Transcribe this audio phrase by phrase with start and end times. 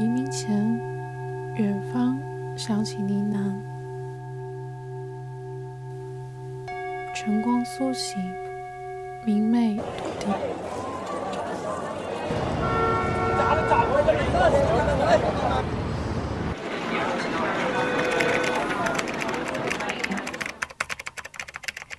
[0.00, 0.80] 黎明前，
[1.56, 2.18] 远方
[2.56, 3.54] 响起呢喃，
[7.14, 8.18] 晨光苏醒，
[9.26, 9.76] 明媚
[10.18, 10.34] 笃定。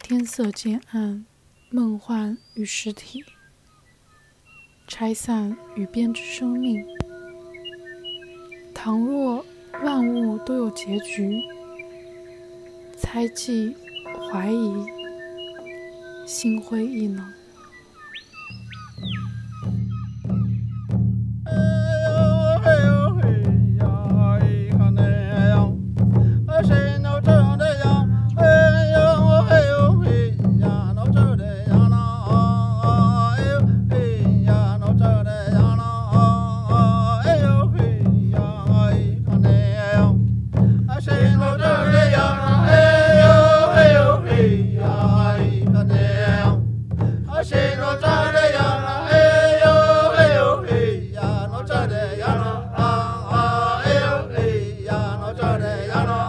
[0.02, 1.24] 天色渐暗，
[1.70, 3.24] 梦幻与实体，
[4.88, 6.84] 拆散与编织生命。
[8.84, 9.46] 倘若
[9.84, 11.40] 万物都有结局，
[12.98, 13.76] 猜忌、
[14.32, 14.74] 怀疑，
[16.26, 17.24] 心灰意冷。
[55.90, 56.21] I don't know.